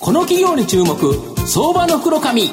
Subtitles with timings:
[0.00, 0.96] この企業に注目
[1.46, 2.48] 相場の袋紙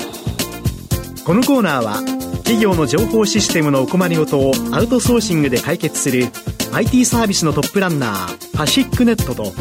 [1.25, 1.95] このコーナーは
[2.37, 6.25] 企業の情報システムのお困りごとをアウトソーシングで解決する
[6.73, 9.51] IT サービスのトップランナーパシックネットと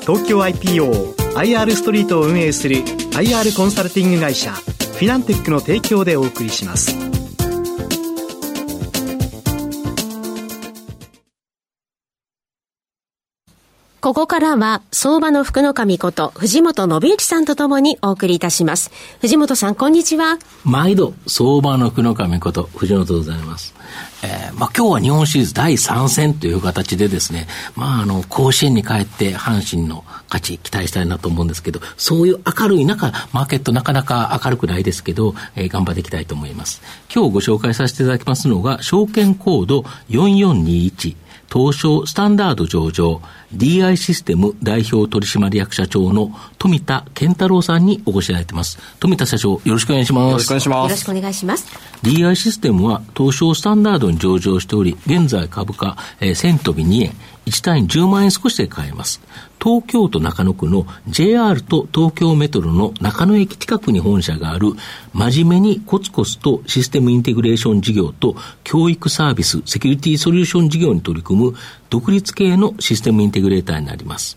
[0.00, 7.17] 東京 IPOIR ストリートを運営する IR コンサルティング会社フィナンテックの提供でお送りします。
[14.08, 18.90] ここからは、相場の福の神こと、藤本信之さんとともにお送りいたします。
[19.20, 20.38] 藤本さん、こんにちは。
[20.64, 23.74] 毎度、相場の福の神こと、藤本でございます。
[24.22, 36.82] えー、まあ今日は日本シリーズ第3戦という形でですね、まああの、甲子園に帰って阪神の勝ち期待したいなと思うんですけど、そういう明るい中、マーケットなかなか明るくないですけど、えー、頑張っていきたいと思います。
[37.12, 41.16] 今日ご紹介させていただきますのが、証券コード4421、
[41.50, 43.22] 東証スタンダード上場、
[43.54, 48.78] DI システム代表取締役社長の富田健太郎さんにお越しいただいています。
[49.00, 50.30] 富田社長、よろしくお願いします。
[50.30, 50.76] よろしくお願いします。
[50.84, 51.66] よろしくお願いします。
[52.02, 57.14] DI システムは東証スタンダードに上場しており、現在株価、えー、1000飛び2円、
[57.48, 59.20] 1単位10万円少しで買えます。
[59.62, 64.68] 東京都中野区の JR と東京メトロの中野駅近くに本社がある、
[65.12, 71.54] 真面目にコツコツとシステムインテグレーション事業と教育サービス、セキュリティソリューション事業に取り組む
[71.90, 74.36] 独立系のシステムインテグレーターになります。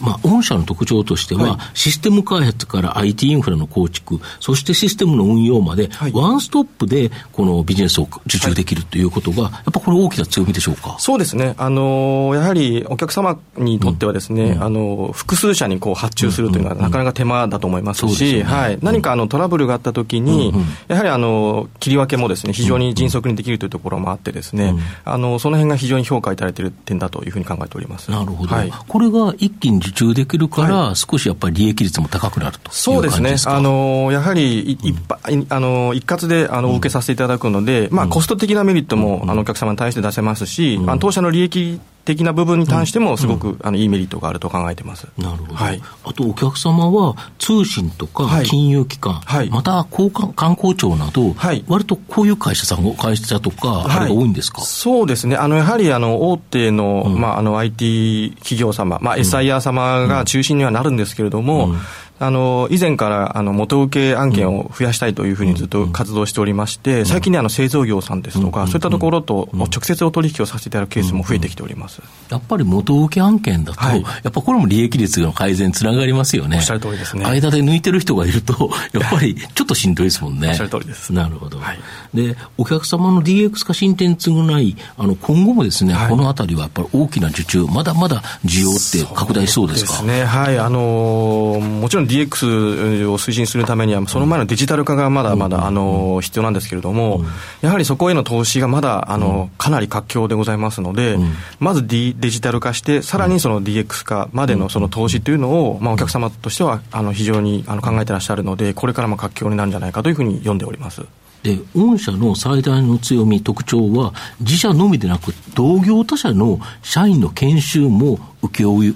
[0.00, 10.96] まあ、御社の特徴としては、はい、システム開発から IT インフラの構築、そしてシステムの運用まで、はい、ワンストップでこのビジネスを受注できるということが、やっぱこれ大きな強みでしょうか？
[10.98, 11.54] そうですね。
[11.58, 28.10] あのやはりお客様にとってはですね、うん、あの複数社にこう発注するというのはなかなか手間だと思いますし、ね、はい、何かあのトラブルがあったときに、うんうん、やはりあの切り分けもですね、非常に迅速にできるというところもあってですね、うん、あのその辺が非常に評価いただいている点だというふうに考えております。
[28.10, 28.54] なるほど。
[28.54, 34.94] はい、これが一気に受注できるから、ら、少しやっぱり利益率も高くなるとそうですね、あのやはり一、
[35.30, 45.06] うん、あの一括であのお受けさせていただくので、まあ、コスト的なメリットも、あのお客様に対して出せますし、あの当社の利益的な部分に関しても、すごく、あのいいメリットがあると考えてます。
[45.16, 61.74] なるほど、はい、あとお客様は、通信とか金融機関、はい、また交換観光庁など、はい、割とこういう会社さん、会社とか、あれが多いんですか、そうですね、あのやはりあの大手の,、まあ、あの IT 企業様、まあ、SIR 様が中心にはなるんですけれども、
[62.20, 72.02] あの、以前からあの元請け案件を増やしたいというふうにずっと活動しておりまして、最近にあの製造業さんですとか、そういったところと直接お取引をさせていただくケースも増えてきております。
[72.28, 76.58] やっぱり元請け案件だと、はい、やっぱこれも利益率の改善につながりますよね。
[76.58, 77.24] おっしゃる通りですね。
[77.24, 80.48] 間で抜いてる人がいると、 やっぱりちょっとしんどいですもんね。
[80.48, 81.12] おっしゃる通りです。
[81.14, 81.58] なるほど。
[81.58, 81.78] はい、
[82.14, 89.92] で、お客様の DX 化進展に次ぐない、あの、今後もですね、はい、このあたりはやっぱり大きな受注、まだまだ需要って拡大しそうですか？
[89.94, 90.24] そうですね。
[90.24, 90.58] はい。
[90.58, 97.24] あのー、もちろん DX を推進するためには、その前のデジタル化がまだまだ、あの必要なんですけれども、
[97.62, 101.18] やはりそこへの投資がまだあのかなり活況でございますので、
[101.60, 111.02] まず、D、デジタル化して、さらにその DX 化までのその投資というのを、まあ、お客様としてはあの非常にあの考えてらっしゃるので、これからも活況になるんじゃないかというふうに読んでおります。
[111.42, 118.94] で、御社の最大の強み、特徴は、自社のみでなく、同業他社の社員の研修も請け負う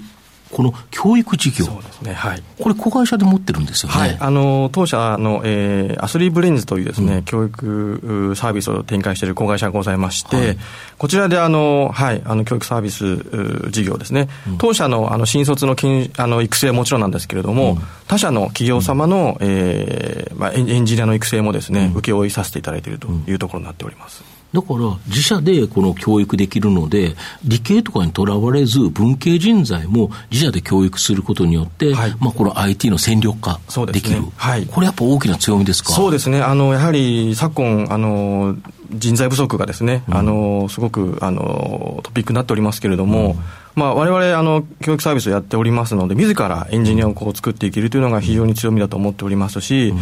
[0.55, 1.65] この教育事業、
[2.01, 10.57] ねはい、これ、子会社で持ってるんですよね、はい、あの当社の、えー、アスリーブレインズというですね、うん、教育サービスを展開している子会社がございまして、はい、
[10.97, 15.75] こちらであの、はい、あの教育サービス事業ですね、うん、当社のあの新卒の
[16.17, 24.23] あの育成はもちろんなんですけれども、うん、他社の企業様の、えーまあ、エンジニアの育成もですね、請け負いさせていただいているというところになっております。
[24.55, 33.59] だから、自社でこの教育できるので、理系とかにとらわれず、文系人材も自社で教育することによって、はい、まあ、この IT の戦力化
[33.91, 35.91] できる、ね、はい、これやっぱ大きな強みですか？
[35.91, 38.55] そうですね、あのやはり昨今、あの
[38.93, 43.35] 人材不足がですね、うん、あのすごくあのトピックになっておりますけれども、うん。
[43.75, 49.97] まあ、我々あの教育サービスをやっておりますので、自らエンジニアをこう作っていけるというのが非常に強みだと思っておりますし、うん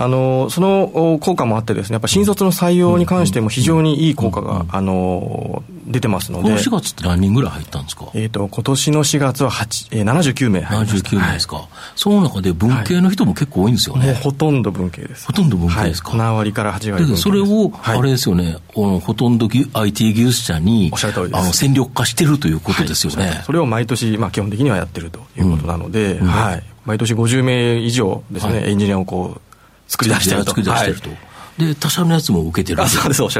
[0.00, 6.44] あのその効果もあってですね、やっぱ新卒の採用に関しても非常にいい効果が、あの出てますので。
[6.44, 8.08] この4月って何人ぐらい入ったんですか？
[8.14, 11.08] えっ、と、今年の4月は8、えー、79名入りました。
[11.10, 11.66] 79名ですか、はい、
[11.96, 14.06] その中で文系の人も結構多いんですよね。
[14.06, 15.26] もうほとんど文系です。
[15.26, 21.40] ほとんど文系ですか、はい、7割から8割でそれを、あれですよね、ほとんど IT 技術者に、おっしゃる通りです。
[21.40, 23.42] あの、戦力化してるということですよね。
[23.44, 26.62] それを毎年、まあ基本的にはやってるということなので、うん、はい。
[26.84, 29.40] 毎年50名以上ですね、エンジニアをこう、
[29.88, 30.50] 作り出してると。
[30.50, 31.10] 作り出してると。
[31.58, 32.82] で、他社のやつも受けてる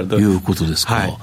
[0.08, 0.94] ということですか。
[0.94, 1.18] はい、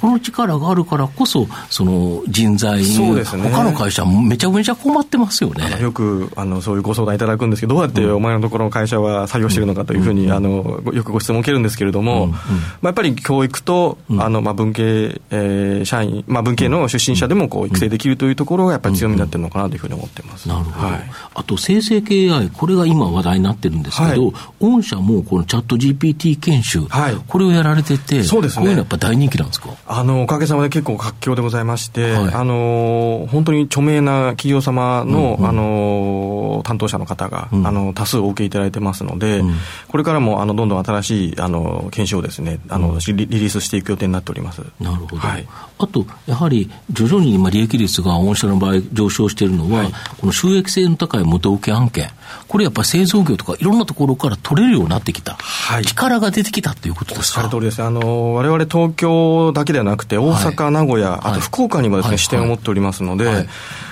[0.00, 5.80] この力があるからこそ、その人材に、ね、他の会社もめちゃめちゃ困ってますよね。
[5.80, 20.48] よくあのそういうご相談いただくんですけど、どうやってお前のところの会社は採用しているのかというふうに、うん、あのよくご質問を受けるんですけれども、うんうん、まあ、やっぱり教育と、あのまあ、文系、えー、社員、まあ、文系の出身者でもこう育成できるというところがやっぱり強みになってるのかなというふうに思ってます。
[20.48, 20.86] なるほど。
[20.86, 29.70] はい、あと生成 AI、これが今話題になってるんですけど、はい、御社もこのチャット GPT 研修、はい、これをやられてて、そうですね、こういうのやっぱ大人気なんですか？
[29.86, 39.54] あのおかげさまで結構活況でございまして、はい、あの本当に著名な企業様の、うんうん、あの担当者の方が、うん、あの多数お受けいただいてますので、うん、
[39.88, 44.62] これからもあのどんどん新しいあの研修をですねあの、うん、リリースしていく予定になっております。
[44.80, 45.46] なるほど、はい、
[45.78, 52.08] あとやはり徐々に今利益率が御社の場合上昇しているのは、はい、この収益性の高い元請け案件
[52.48, 57.40] これやっぱり製造業とかいろんなところから取れるようになってきた、はい、力が出てきたということですか？
[57.42, 57.82] おっしゃる通りです。
[57.82, 63.46] あのわれ東京だけではなくて大阪、はい、名古屋あと福岡にもですね、視点を持っておりますので、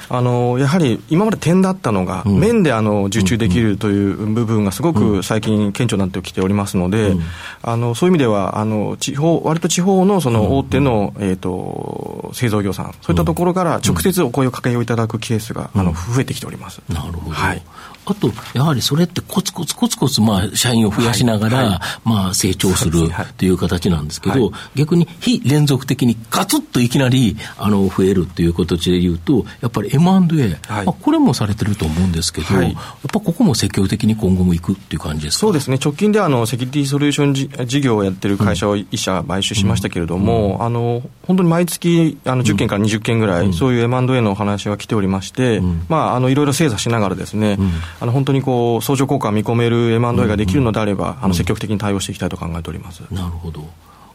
[0.09, 7.23] あのやはり今まで点だったのが、うん、面であの受注できるという部分がすごく最近、顕著になってきておりますので、うん、
[7.62, 16.83] あのそういう意味ではあの地方、割と地方のその大手の、えーと、製造業さん、そういったところから直接お声をかけをいただくケースが、あの増えてきております。
[16.89, 17.62] なるほど、はい。
[18.07, 21.67] あと、やはりそれってコツコツコツコツ、まあ、社員を増やしながら、はい。
[21.67, 23.09] はい、まあ、成長する
[23.39, 32.73] という形なんですけど、はい、逆に非連続的にガツッといきなり、あの、増えるという形で言うと、やっぱり M&A、まあ、これもされてると思うんですけど、やっ
[33.12, 35.41] ぱここも積極的に今後もいくっていう感じですか？
[35.41, 35.79] そうですね。
[35.82, 40.55] 直近であの、セキュリティソリューション事業をやってる会社を一社買収しましたけれども、うん。
[40.55, 47.58] うん、あの、本当に毎月、あの、10件から20件ぐらい、うん、そういう M&A のお話が来ておりまして、まあ、あの、いろいろ精査しながらですね、
[48.00, 53.02] あの本当にこう相乗効果を見込める M&A ができるのであれば、あの積極的に対応していきたいと考えております。
[53.11, 53.64] なるほど。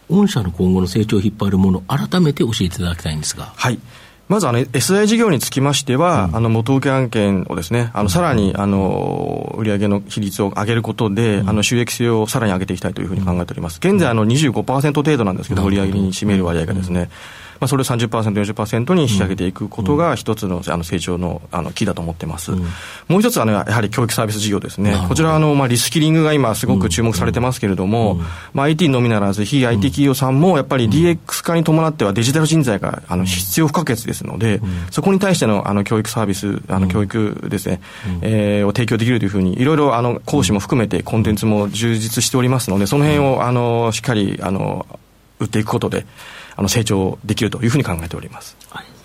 [0.09, 3.53] 御社の今後の成長を引っ張るもの、改めて教えていただきたいんですが。
[3.55, 3.79] はい。
[4.29, 13.79] まずあの SI 事業につきましては、うん、あの元請け案件をですね、あのさらにあの売上の比率を上げることで、うん、あの収益性をさらに上げていきたいというふうに考えております。
[13.79, 17.01] 現在あの25%程度なんですけど、売上に占める割合がですね。
[17.01, 17.09] うん。
[17.59, 22.53] まあ、それを30%、40%に仕上げていくことが一つのあの成長のあのキーだと思ってます。
[22.53, 22.59] うん、
[23.07, 24.95] もう一つは、ね、やはり教育サービス事業ですね。
[25.07, 28.19] こちらはあの、まあ、リスキリングが今すごく注目されてますけれども、うん、
[28.53, 34.61] まあ、IT のみならず非 IT 企業さんもやっぱり DX 化に伴ってはデジタル人材があの必要不可欠ですので、
[34.91, 37.81] そこに対してのあの教育サービス、あの教育ですね、
[38.21, 44.85] えー、を提供できるというふうに、いろいろあの講師も含めてコンテンツも充実しておりますので、その辺をあのしっかりあの
[45.39, 46.05] 売っていくことで、
[46.55, 48.57] あの成長できるというふうに考えております。
[48.69, 48.98] はい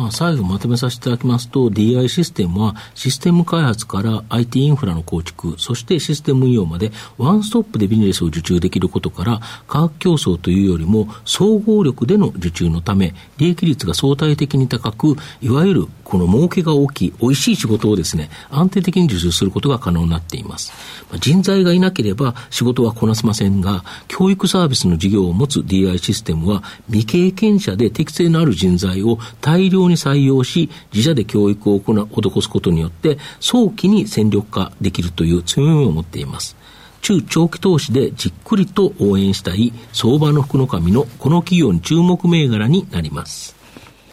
[0.00, 20.72] まあ、最後まとめさせていただきますと、DI システムはシステム開発から IT インフラの構築、そしてシステム運用までワンストップでビジネスを受注できることから、価格競争というよりも総合力での受注のため、利益率が相対的に高く、いわゆるこの儲けが大きい、美味しい仕事をですね、安定的に受注することが可能になっています。
[21.20, 36.56] 人材がいなければ仕事はこなせませんが、教育サービスの事業を持つ DI システムは未経験者で適性のある人材を大量にに採用し、自社で教育を行う、施すことによって、早期に戦力化できるという強みを持っています。
[37.02, 43.56] 中長期投資でじっくりと応援したい相場の福の神のこの企業に注目銘柄になります。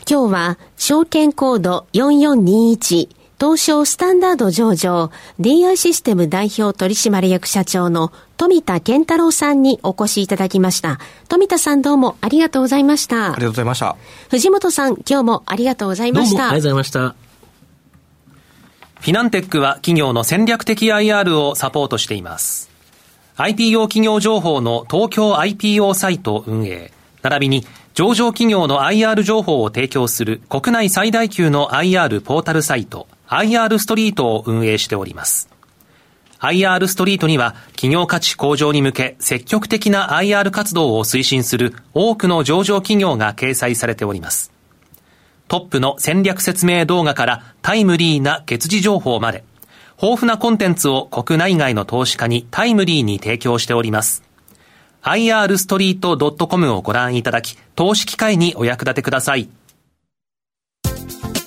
[0.09, 10.99] 今日は証券コード4421東証スタンダード上場 DI システム代表取締役社長の富田健太郎さんにお越しいただきました。
[11.29, 13.25] 富田さんどうもありがとうございました。
[13.25, 13.95] ありがとうございました。
[14.29, 16.37] 藤本さん今日もありがとうございました。
[16.37, 17.27] どうもありがとうございました。
[19.01, 22.71] フィナンテックは企業の戦略的 IR をサポートしています。
[23.37, 35.49] IPO 企業情報の東京 IPO サイト運営、並びに上場企業の IR 情報を提供する国内最大級の IR ポータルサイト IR ストリートを運営しております。
[36.39, 44.51] IR ストリートには企業価値向上に向け積極的な IR 活動を推進する多くの上場企業が掲載されております。
[45.47, 49.43] トップの戦略説明動画からタイムリーな月次情報まで、
[50.01, 54.23] 豊富なコンテンツを国内外の投資家にタイムリーに提供しております。
[55.03, 59.49] irstreet.com をご覧いただき、投資機会にお役立てください。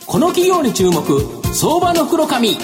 [0.06, 2.56] この企業に注目相場の袋紙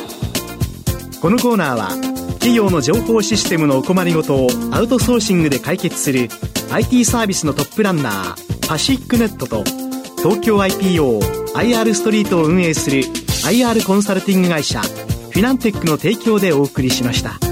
[1.21, 1.89] このコーナーは
[2.35, 6.29] 企業の情報システムのお困りごとをアウトソーシングで解決する
[6.71, 9.65] IT サービスのトップランナーパシックネットと
[10.19, 13.03] 東京 IPOIR ストリートを運営する
[13.45, 17.46] IR コンサルティング会社フィナンテックの提供でお送りしました。